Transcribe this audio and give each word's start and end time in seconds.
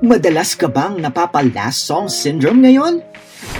Madalas 0.00 0.56
ka 0.56 0.64
bang 0.64 0.96
napapa-last 0.96 1.84
song 1.84 2.08
syndrome 2.08 2.64
ngayon? 2.64 3.04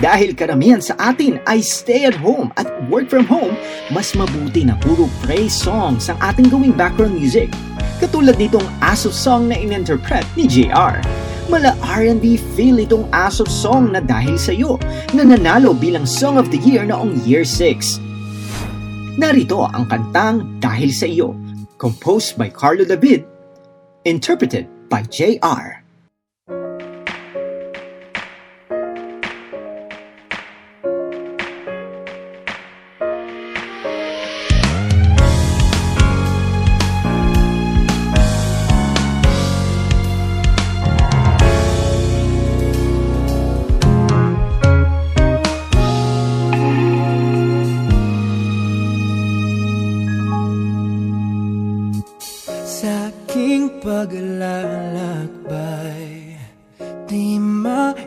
Dahil 0.00 0.32
karamihan 0.32 0.80
sa 0.80 0.96
atin 0.96 1.36
ay 1.44 1.60
stay 1.60 2.08
at 2.08 2.16
home 2.16 2.48
at 2.56 2.64
work 2.88 3.12
from 3.12 3.28
home, 3.28 3.52
mas 3.92 4.16
mabuti 4.16 4.64
na 4.64 4.72
puro 4.80 5.04
praise 5.20 5.52
songs 5.52 6.08
ang 6.08 6.16
ating 6.24 6.48
gawing 6.48 6.72
background 6.72 7.12
music. 7.12 7.52
Katulad 8.00 8.40
nitong 8.40 8.64
Aso 8.80 9.12
song 9.12 9.52
na 9.52 9.56
in-interpret 9.60 10.24
ni 10.32 10.48
JR. 10.48 11.04
Mala 11.52 11.76
R&B 11.76 12.40
feel 12.56 12.80
itong 12.80 13.04
Aso 13.12 13.44
song 13.44 13.92
na 13.92 14.00
dahil 14.00 14.40
sa 14.40 14.56
iyo 14.56 14.80
na 15.12 15.28
nanalo 15.28 15.76
bilang 15.76 16.08
Song 16.08 16.40
of 16.40 16.48
the 16.48 16.60
Year 16.64 16.88
noong 16.88 17.20
Year 17.28 17.44
6. 17.44 18.00
Narito 19.20 19.68
ang 19.68 19.84
kantang 19.92 20.56
Dahil 20.56 20.88
sa 20.88 21.04
iyo, 21.04 21.36
composed 21.76 22.40
by 22.40 22.48
Carlo 22.48 22.88
David, 22.88 23.28
interpreted 24.08 24.64
by 24.88 25.04
JR. 25.12 25.80
aking 53.30 53.78
paglalakbay. 53.78 56.34
Di 57.06 57.38
maiwasang 57.42 58.02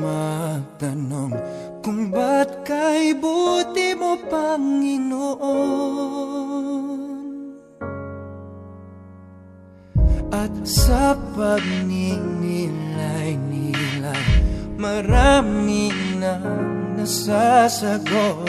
magtanong 0.00 1.36
Kung 1.84 2.08
ba't 2.08 2.64
kay 2.64 3.12
buti 3.16 3.94
mo, 3.96 4.16
Panginoon 4.28 5.40
At 10.32 10.52
sa 10.64 11.12
pagninilay-nilay 11.36 14.24
Marami 14.76 15.88
nang 16.16 16.44
nasasagot. 16.96 18.48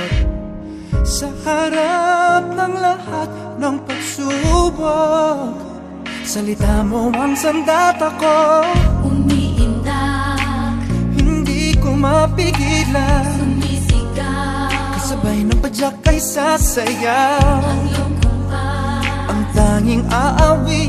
Sa 1.04 1.28
harap 1.44 2.19
ng 2.48 2.74
lahat 2.80 3.30
ng 3.60 3.76
pagsubok. 3.84 5.70
Salita 6.30 6.86
mo 6.86 7.10
ang 7.10 7.34
sandata 7.34 8.14
ko 8.22 8.62
Umiindak, 9.02 10.78
Hindi 11.18 11.74
ko 11.82 11.98
mapigilan. 11.98 13.26
Sumisigaw. 13.34 14.94
Kasabay 14.94 15.42
ng 15.50 15.58
padyak 15.58 15.98
ay 16.06 16.22
sasayaw 16.22 17.66
Ang 17.66 17.82
iyong 17.90 18.16
kumpas 18.22 19.10
Ang 19.26 19.42
tanging 19.58 20.06
aawitan 20.06 20.89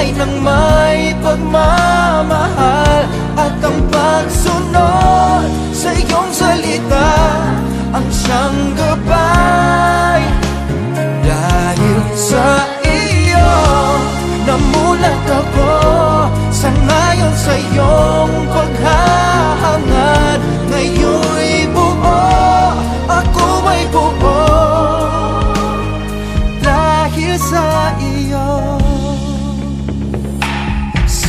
Mabuhay 0.00 0.16
ng 0.16 0.34
may 0.40 1.12
pagmamahal 1.20 2.89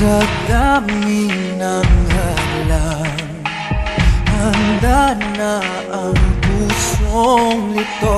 Sa 0.02 0.18
dami 0.50 1.30
ng 1.62 1.90
halang 2.10 3.22
Handa 4.34 5.14
na 5.38 5.62
ang 5.94 6.18
pusong 6.42 7.78
lito. 7.78 8.18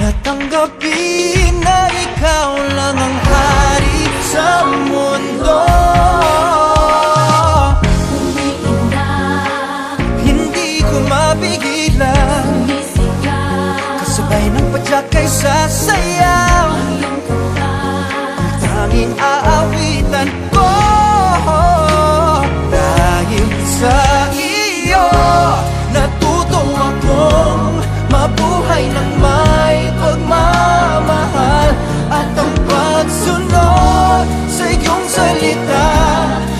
Natanggapin 0.00 1.60
na 1.60 1.92
ikaw 1.92 2.56
lang 2.72 2.96
ang 2.96 3.18
hari 3.20 4.00
sa 4.32 4.64
mundo 4.64 4.87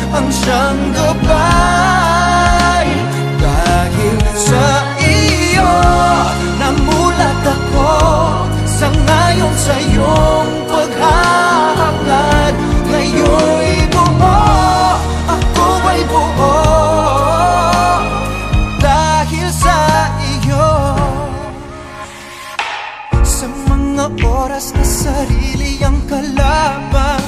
Ang 0.08 0.28
siyang 0.32 0.82
gabay. 0.96 2.88
Dahil 3.38 4.18
sa 4.34 4.66
iyo 5.02 5.74
Namulat 6.58 7.42
ako 7.42 7.90
Sa 8.66 8.86
ngayon 8.86 9.54
sa 9.58 9.74
iyong 9.78 10.50
paghahangad 10.70 12.54
Ngayon'y 12.86 13.90
buo 13.90 14.38
Ako 15.26 15.66
ay 15.86 16.02
buo? 16.06 16.54
Dahil 18.78 19.48
sa 19.50 19.78
iyo 20.22 20.70
Sa 23.22 23.46
mga 23.46 24.06
oras 24.22 24.70
na 24.74 24.84
sarili 24.86 25.82
ang 25.82 25.98
kalaban 26.06 27.22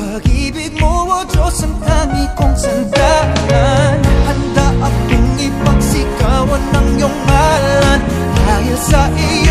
Pag-ibig 0.00 0.76
mo, 0.80 1.20
O 1.20 1.26
Diyos, 1.28 1.60
ang 1.64 1.83
sandalan 2.92 3.96
Handa 4.28 4.66
akong 4.84 5.28
ipagsigawan 5.40 6.62
ng 6.72 6.88
iyong 7.00 7.18
ngalan. 7.28 8.00
Dahil 8.44 8.76
sa 8.76 9.08
iyo 9.16 9.43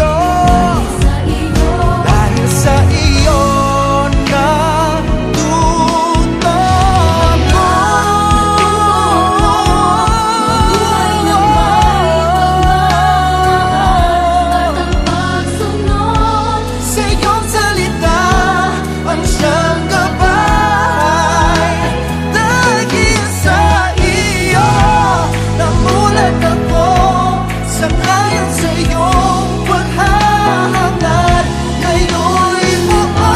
sa 28.51 28.69
iyong 28.75 29.49
paghahangad 29.67 31.45
Ngayon'y 31.79 32.71
buo, 32.87 33.35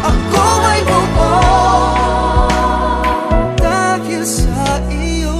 ako 0.00 0.44
ay 0.64 0.80
buo 0.88 1.32
Dahil 3.60 4.22
sa 4.24 4.80
iyo 4.88 5.36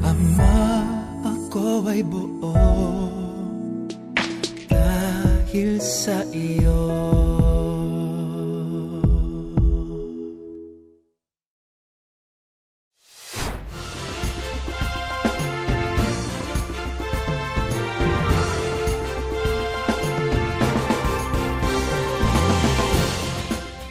Ama, 0.00 0.56
ako 1.26 1.84
ay 1.90 2.00
buo 2.06 2.54
dahil 5.52 5.76
sa 5.84 6.24
iyo 6.32 7.21